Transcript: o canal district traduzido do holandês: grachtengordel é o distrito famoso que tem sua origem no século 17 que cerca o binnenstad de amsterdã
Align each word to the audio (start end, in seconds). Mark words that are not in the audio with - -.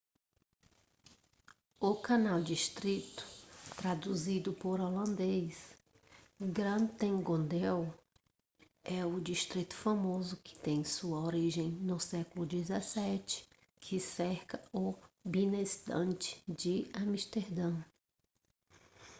o 1.79 1.93
canal 1.93 2.41
district 2.41 3.23
traduzido 3.77 4.51
do 4.51 4.67
holandês: 4.67 5.75
grachtengordel 6.41 7.93
é 8.83 9.05
o 9.05 9.19
distrito 9.21 9.75
famoso 9.75 10.37
que 10.37 10.57
tem 10.57 10.83
sua 10.83 11.19
origem 11.21 11.69
no 11.69 11.99
século 11.99 12.47
17 12.47 13.47
que 13.79 13.99
cerca 13.99 14.59
o 14.73 14.95
binnenstad 15.23 16.17
de 16.47 16.89
amsterdã 16.95 17.75